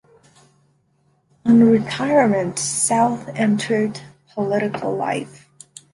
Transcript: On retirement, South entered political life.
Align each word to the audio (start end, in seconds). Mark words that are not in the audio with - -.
On 1.45 1.69
retirement, 1.69 2.57
South 2.57 3.27
entered 3.35 4.01
political 4.33 4.95
life. 4.95 5.47